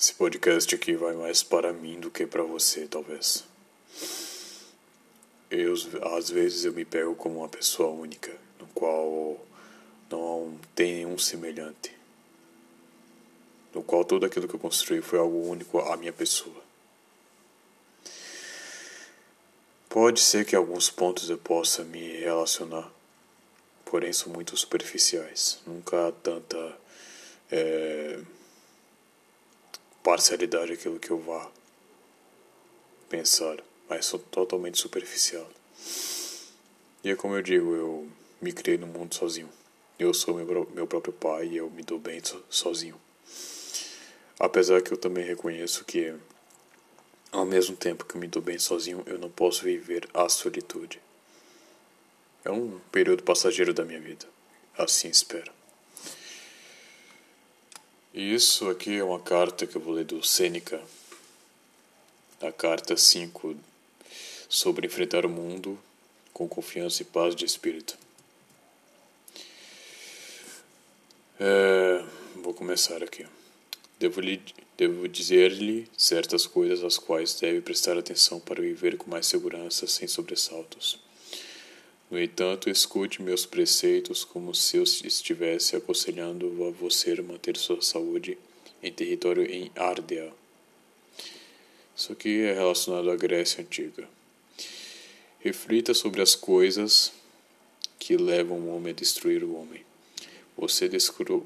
[0.00, 3.44] Esse podcast aqui vai mais para mim do que para você, talvez.
[5.50, 5.74] Eu,
[6.16, 9.38] às vezes eu me pego como uma pessoa única, no qual
[10.10, 11.94] não tem nenhum semelhante.
[13.74, 16.64] No qual tudo aquilo que eu construí foi algo único à minha pessoa.
[19.86, 22.90] Pode ser que alguns pontos eu possa me relacionar,
[23.84, 25.60] porém são muito superficiais.
[25.66, 26.78] Nunca há tanta.
[27.50, 28.18] É
[30.02, 31.50] parcialidade aquilo que eu vá
[33.08, 35.48] pensar, mas sou totalmente superficial.
[37.02, 38.08] E é como eu digo, eu
[38.40, 39.48] me criei no mundo sozinho.
[39.98, 43.00] Eu sou meu, meu próprio pai e eu me dou bem sozinho.
[44.38, 46.14] Apesar que eu também reconheço que,
[47.30, 51.00] ao mesmo tempo que eu me dou bem sozinho, eu não posso viver a solitude.
[52.44, 54.26] É um período passageiro da minha vida.
[54.78, 55.59] Assim espero.
[58.12, 60.82] Isso aqui é uma carta que eu vou ler do Sêneca,
[62.40, 63.54] a carta 5,
[64.48, 65.78] sobre enfrentar o mundo
[66.32, 67.96] com confiança e paz de espírito.
[71.38, 72.04] É,
[72.42, 73.24] vou começar aqui.
[73.96, 74.42] Devo, lhe,
[74.76, 80.08] devo dizer-lhe certas coisas às quais deve prestar atenção para viver com mais segurança, sem
[80.08, 80.98] sobressaltos.
[82.10, 88.36] No entanto, escute meus preceitos como se eu estivesse aconselhando a você manter sua saúde
[88.82, 90.32] em território em Árdea.
[91.96, 94.08] Isso aqui é relacionado à Grécia Antiga.
[95.38, 97.12] Reflita sobre as coisas
[97.96, 99.84] que levam o homem a destruir o homem.
[100.56, 100.90] Você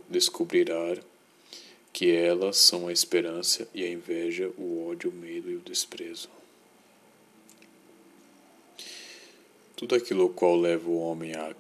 [0.09, 0.97] descobrirá
[1.93, 6.29] que elas são a esperança e a inveja, o ódio, o medo e o desprezo.
[9.77, 11.55] Tudo aquilo qual leva o homem a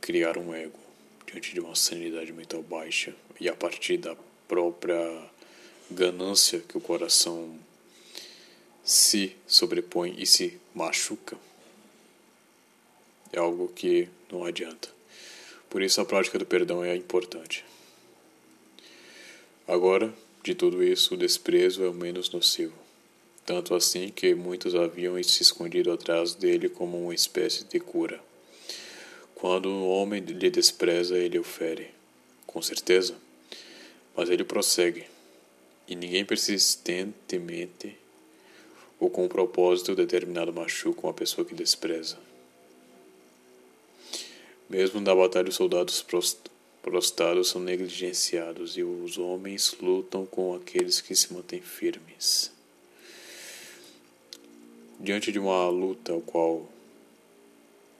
[0.00, 0.78] criar um ego
[1.26, 4.16] diante de uma sanidade mental baixa e a partir da
[4.48, 4.98] própria
[5.90, 7.58] ganância que o coração
[8.82, 11.36] se sobrepõe e se machuca
[13.32, 14.88] é algo que não adianta.
[15.68, 17.64] Por isso a prática do perdão é importante.
[19.66, 20.12] Agora,
[20.42, 22.74] de tudo isso, o desprezo é o menos nocivo
[23.50, 28.20] tanto assim que muitos haviam se escondido atrás dele como uma espécie de cura.
[29.34, 31.90] Quando um homem lhe despreza, ele o fere,
[32.46, 33.16] com certeza,
[34.16, 35.04] mas ele prossegue,
[35.88, 37.96] e ninguém persistentemente
[39.00, 42.18] ou com um propósito determinado machuca uma pessoa que despreza.
[44.68, 46.06] Mesmo na batalha, os soldados
[46.80, 52.59] prostrados são negligenciados e os homens lutam com aqueles que se mantêm firmes
[55.00, 56.68] diante de uma luta ao qual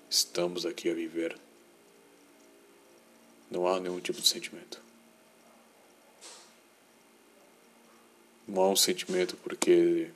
[0.09, 1.37] estamos aqui a viver,
[3.50, 4.81] não há nenhum tipo de sentimento.
[8.47, 10.11] Não há um sentimento porque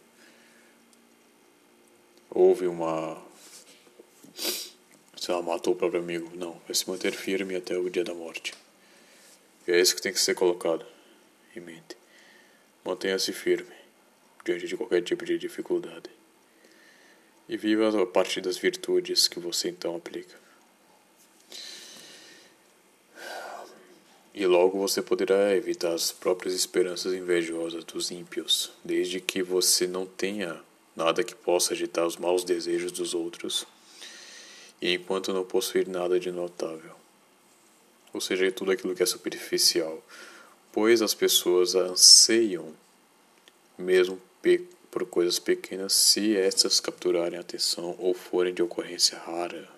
[2.31, 3.23] houve uma.
[5.17, 6.31] Se ela matou o próprio amigo.
[6.37, 8.53] Não, vai se manter firme até o dia da morte.
[9.67, 10.85] E é isso que tem que ser colocado
[11.57, 11.97] em mente.
[12.85, 13.75] Mantenha-se firme
[14.45, 16.11] diante de qualquer tipo de dificuldade
[17.49, 20.43] e viva a partir das virtudes que você então aplica.
[24.35, 30.05] E logo você poderá evitar as próprias esperanças invejosas dos ímpios, desde que você não
[30.05, 30.61] tenha
[30.97, 33.65] nada que possa agitar os maus desejos dos outros,
[34.83, 36.93] e enquanto não possuir nada de notável.
[38.13, 40.03] Ou seja, tudo aquilo que é superficial,
[40.73, 42.75] pois as pessoas anseiam,
[43.79, 44.21] mesmo
[44.95, 49.69] por coisas pequenas se estas capturarem a atenção ou forem de ocorrência rara.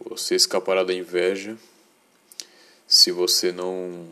[0.00, 1.56] Você escapará da inveja
[2.88, 4.08] se você não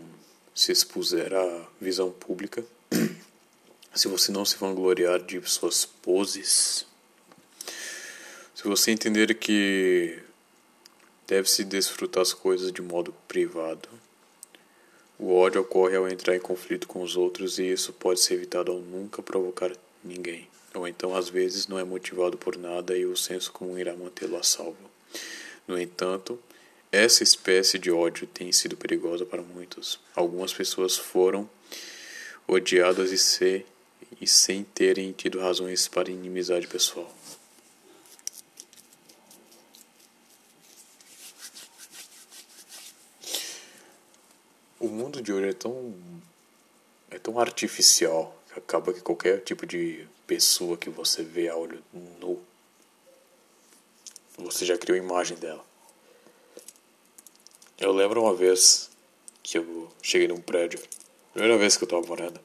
[0.55, 2.65] se expuser à visão pública,
[3.93, 6.87] se você não se vangloriar de suas poses,
[8.55, 10.23] se você entender que
[11.27, 13.89] deve-se desfrutar as coisas de modo privado
[15.19, 18.71] o ódio ocorre ao entrar em conflito com os outros e isso pode ser evitado
[18.71, 19.73] ao nunca provocar
[20.05, 20.47] ninguém.
[20.75, 24.37] Ou então, às vezes, não é motivado por nada e o senso comum irá mantê-lo
[24.37, 24.77] a salvo.
[25.67, 26.39] No entanto,
[26.93, 29.99] essa espécie de ódio tem sido perigosa para muitos.
[30.15, 31.49] Algumas pessoas foram
[32.47, 33.65] odiadas e, se,
[34.21, 37.13] e sem terem tido razões para inimizade pessoal.
[44.87, 45.95] O mundo de hoje é tão
[47.11, 51.83] é tão artificial que acaba que qualquer tipo de pessoa que você vê a olho
[51.93, 52.41] nu
[54.39, 55.65] você já criou a imagem dela.
[57.79, 58.91] Eu lembro uma vez
[59.43, 60.79] que eu cheguei num prédio
[61.33, 62.41] Primeira vez que eu tava morando.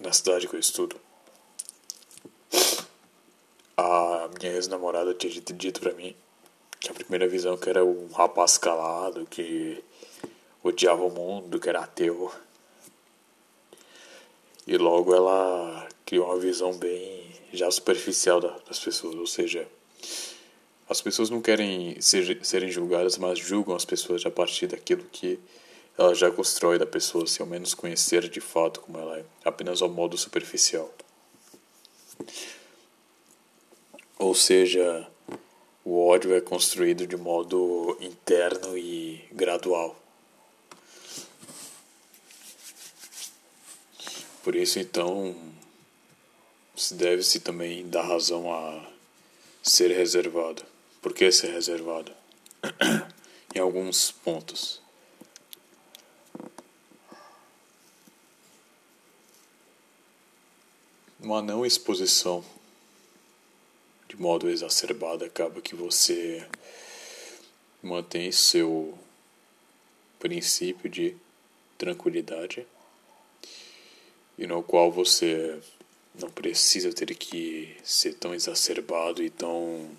[0.00, 1.00] Na cidade que eu estudo.
[3.76, 6.14] A minha ex-namorada tinha dito pra mim
[7.08, 9.82] primeira visão que era um rapaz calado, que
[10.62, 12.30] odiava o mundo, que era ateu.
[14.66, 19.66] E logo ela criou uma visão bem já superficial das pessoas, ou seja,
[20.86, 25.40] as pessoas não querem ser, serem julgadas, mas julgam as pessoas a partir daquilo que
[25.96, 29.80] ela já constrói da pessoa, se ao menos conhecer de fato como ela é, apenas
[29.80, 30.92] ao modo superficial.
[34.18, 35.08] Ou seja,
[35.84, 39.96] o ódio é construído de modo interno e gradual.
[44.42, 45.34] Por isso, então,
[46.76, 48.86] se deve-se também dar razão a
[49.62, 50.62] ser reservado.
[51.02, 52.12] Por que ser reservado?
[53.54, 54.80] em alguns pontos.
[61.20, 62.44] Uma não exposição
[64.08, 66.44] de modo exacerbado acaba que você
[67.82, 68.98] mantém seu
[70.18, 71.14] princípio de
[71.76, 72.66] tranquilidade
[74.36, 75.60] e no qual você
[76.18, 79.90] não precisa ter que ser tão exacerbado e tão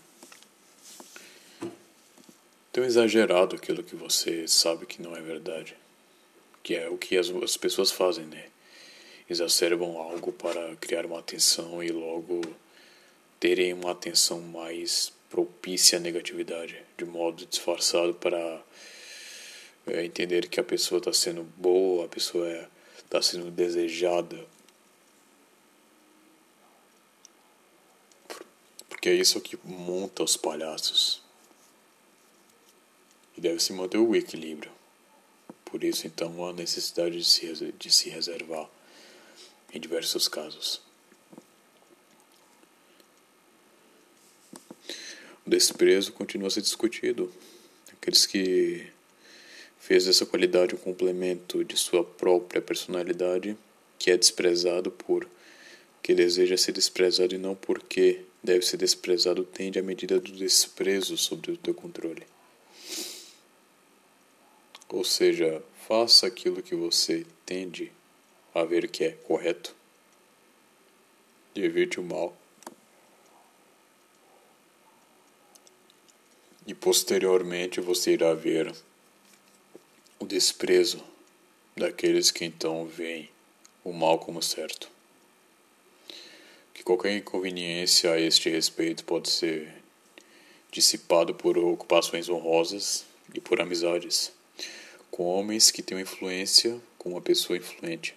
[2.72, 5.76] tão exagerado aquilo que você sabe que não é verdade,
[6.62, 8.48] que é o que as, as pessoas fazem, né?
[9.30, 12.42] Exacerbam algo para criar uma atenção e logo
[13.40, 18.62] terem uma atenção mais propícia à negatividade, de modo disfarçado para
[19.88, 22.70] é, entender que a pessoa está sendo boa, a pessoa está é,
[23.10, 24.48] tá sendo desejada
[29.00, 31.22] porque é isso que monta os palhaços.
[33.38, 34.70] E deve se manter o equilíbrio.
[35.64, 38.70] Por isso, então, a necessidade de se, de se reservar
[39.74, 40.82] em diversos casos.
[45.50, 47.32] Desprezo continua a ser discutido.
[47.92, 48.88] Aqueles que
[49.80, 53.58] fez dessa qualidade um complemento de sua própria personalidade,
[53.98, 55.28] que é desprezado por
[56.02, 61.18] que deseja ser desprezado e não porque deve ser desprezado tende à medida do desprezo
[61.18, 62.24] sobre o teu controle.
[64.88, 67.92] Ou seja, faça aquilo que você tende
[68.56, 69.76] a ver que é correto
[71.56, 72.36] evite o mal.
[76.70, 78.72] E posteriormente você irá ver
[80.20, 81.04] o desprezo
[81.76, 83.28] daqueles que então veem
[83.84, 84.88] o mal como certo.
[86.72, 89.74] Que qualquer inconveniência a este respeito pode ser
[90.72, 94.32] dissipado por ocupações honrosas e por amizades,
[95.10, 98.14] com homens que têm influência com uma pessoa influente,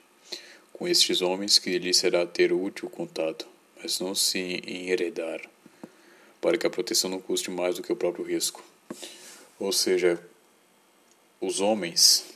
[0.74, 3.48] com estes homens que lhe será ter útil contato,
[3.82, 5.40] mas não se enheredar,
[6.42, 8.62] para que a proteção não custe mais do que o próprio risco.
[9.58, 10.22] Ou seja,
[11.40, 12.26] os homens,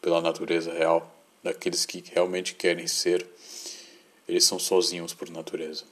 [0.00, 1.12] pela natureza real,
[1.42, 3.26] daqueles que realmente querem ser
[4.28, 5.84] eles são sozinhos por natureza.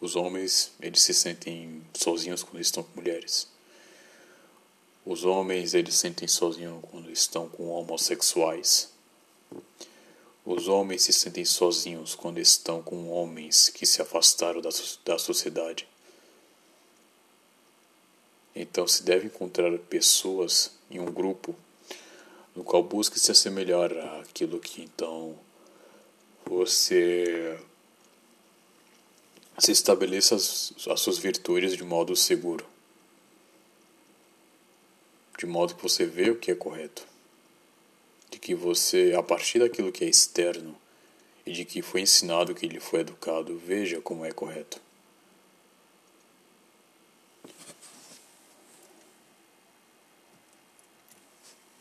[0.00, 3.48] Os homens, eles se sentem sozinhos quando estão com mulheres.
[5.04, 8.90] Os homens, eles se sentem sozinhos quando estão com homossexuais.
[10.44, 14.70] Os homens se sentem sozinhos quando estão com homens que se afastaram da,
[15.04, 15.88] da sociedade.
[18.54, 21.54] Então se deve encontrar pessoas em um grupo
[22.54, 23.90] no qual busque se assemelhar
[24.20, 25.38] àquilo que então
[26.44, 27.58] você
[29.58, 32.66] se estabeleça as, as suas virtudes de modo seguro,
[35.38, 37.06] de modo que você vê o que é correto,
[38.30, 40.76] de que você, a partir daquilo que é externo
[41.46, 44.80] e de que foi ensinado, que lhe foi educado, veja como é correto.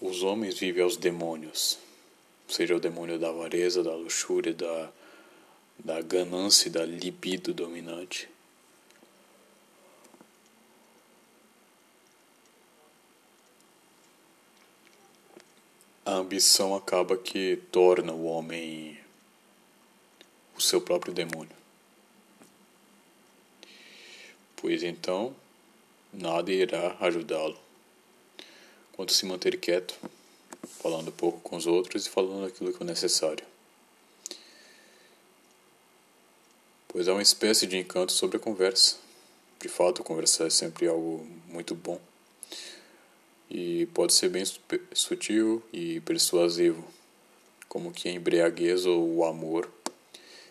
[0.02, 1.78] Os homens vivem aos demônios
[2.48, 4.92] seja o demônio da avareza, da luxúria, da,
[5.80, 8.28] da ganância da libido dominante.
[16.04, 19.00] A ambição acaba que torna o homem
[20.58, 21.56] o seu próprio demônio.
[24.58, 25.34] Pois então,
[26.12, 27.71] nada irá ajudá-lo
[29.02, 29.98] quanto se manter quieto
[30.80, 33.44] falando pouco com os outros e falando aquilo que é necessário.
[36.88, 38.98] Pois há uma espécie de encanto sobre a conversa.
[39.60, 42.00] De fato, conversar é sempre algo muito bom.
[43.50, 44.44] e pode ser bem
[44.94, 46.88] sutil e persuasivo,
[47.68, 49.68] como que a embriaguez ou o amor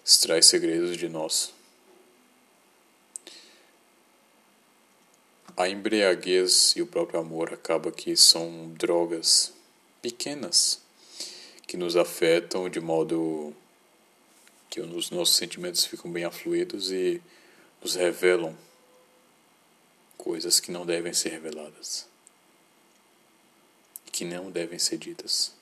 [0.05, 1.55] extrai segredos de nós.
[5.61, 9.53] A embriaguez e o próprio amor acaba que são drogas
[10.01, 10.81] pequenas
[11.67, 13.55] que nos afetam de modo
[14.71, 17.21] que os nossos sentimentos ficam bem afluídos e
[17.83, 18.57] nos revelam
[20.17, 22.09] coisas que não devem ser reveladas,
[24.11, 25.53] que não devem ser ditas.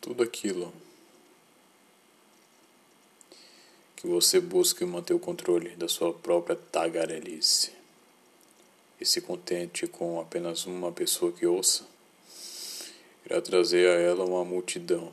[0.00, 0.85] Tudo aquilo
[3.96, 7.72] que você busca manter o controle da sua própria tagarelice
[9.00, 11.84] e se contente com apenas uma pessoa que ouça,
[13.24, 15.12] irá trazer a ela uma multidão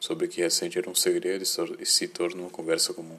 [0.00, 1.44] sobre que recente era um segredo
[1.78, 3.18] e se torna uma conversa comum.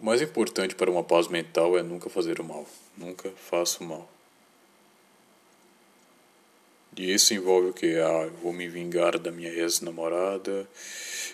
[0.00, 2.66] O mais importante para uma paz mental é nunca fazer o mal.
[2.96, 4.10] Nunca faça o mal.
[6.96, 7.98] E isso envolve o que?
[7.98, 10.66] Ah, vou me vingar da minha ex-namorada,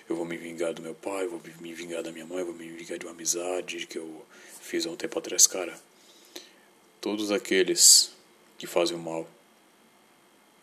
[0.09, 2.69] eu vou me vingar do meu pai, vou me vingar da minha mãe, vou me
[2.69, 4.25] vingar de uma amizade que eu
[4.61, 5.47] fiz há um tempo atrás.
[5.47, 5.79] Cara,
[7.01, 8.13] todos aqueles
[8.57, 9.29] que fazem o mal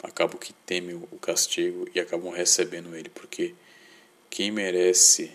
[0.02, 3.54] acabam que temem o castigo e acabam recebendo ele, porque
[4.30, 5.32] quem merece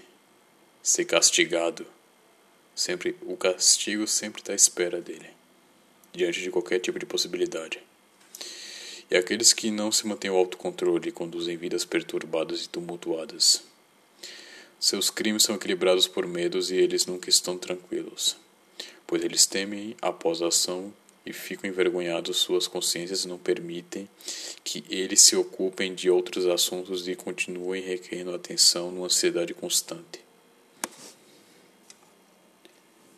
[0.83, 1.87] ser castigado,
[2.75, 5.29] sempre o castigo sempre está à espera dele,
[6.13, 7.81] diante de qualquer tipo de possibilidade.
[9.11, 13.63] E aqueles que não se mantêm o autocontrole conduzem vidas perturbadas e tumultuadas.
[14.81, 18.37] Seus crimes são equilibrados por medos e eles nunca estão tranquilos,
[19.07, 20.93] pois eles temem após a ação
[21.27, 24.09] e ficam envergonhados, suas consciências não permitem
[24.63, 30.21] que eles se ocupem de outros assuntos e continuem requerendo atenção numa ansiedade constante.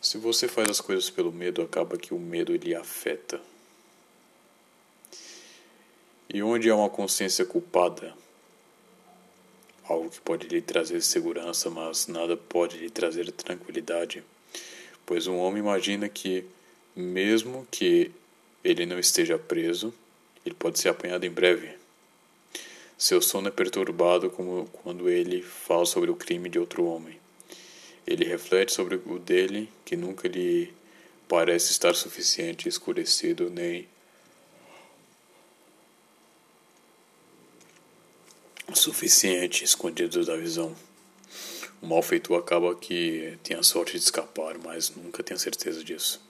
[0.01, 3.39] Se você faz as coisas pelo medo, acaba que o medo lhe afeta.
[6.27, 8.13] E onde há uma consciência culpada,
[9.91, 14.23] algo que pode lhe trazer segurança, mas nada pode lhe trazer tranquilidade,
[15.05, 16.45] pois um homem imagina que,
[16.95, 18.11] mesmo que
[18.63, 19.93] ele não esteja preso,
[20.45, 21.69] ele pode ser apanhado em breve.
[22.97, 27.19] Seu sono é perturbado como quando ele fala sobre o crime de outro homem.
[28.05, 30.71] Ele reflete sobre o dele, que nunca lhe
[31.27, 33.87] parece estar suficiente escurecido nem
[38.75, 40.75] suficiente escondido da visão.
[41.81, 46.21] O malfeitor acaba que tem a sorte de escapar, mas nunca tem certeza disso.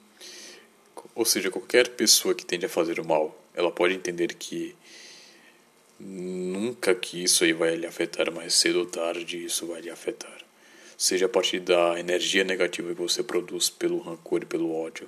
[1.13, 4.75] Ou seja, qualquer pessoa que tende a fazer o mal, ela pode entender que
[5.99, 10.39] nunca que isso aí vai lhe afetar, mas cedo ou tarde isso vai lhe afetar.
[10.97, 15.07] Seja a partir da energia negativa que você produz pelo rancor e pelo ódio,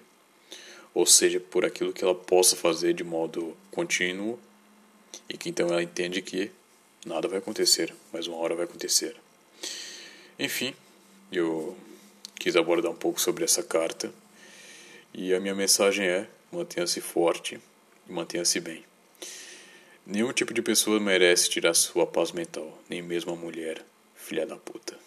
[0.93, 4.39] ou seja, por aquilo que ela possa fazer de modo contínuo
[5.29, 6.51] e que então ela entende que
[7.05, 9.15] nada vai acontecer, mas uma hora vai acontecer.
[10.37, 10.73] Enfim,
[11.31, 11.77] eu
[12.39, 14.13] quis abordar um pouco sobre essa carta
[15.13, 17.59] e a minha mensagem é: mantenha-se forte
[18.07, 18.83] e mantenha-se bem.
[20.05, 23.83] Nenhum tipo de pessoa merece tirar sua paz mental, nem mesmo a mulher,
[24.15, 25.02] filha da puta.